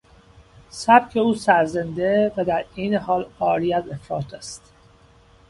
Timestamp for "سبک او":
0.69-1.35